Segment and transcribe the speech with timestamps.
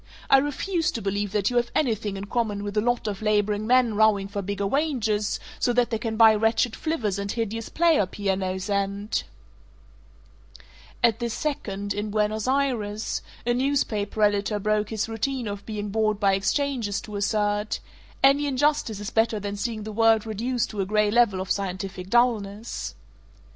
[0.31, 3.67] I refuse to believe that you have anything in common with a lot of laboring
[3.67, 8.07] men rowing for bigger wages so that they can buy wretched flivvers and hideous player
[8.07, 9.21] pianos and"
[11.03, 16.19] At this second, in Buenos Ayres, a newspaper editor broke his routine of being bored
[16.19, 17.79] by exchanges to assert,
[18.23, 22.09] "Any injustice is better than seeing the world reduced to a gray level of scientific
[22.09, 22.95] dullness."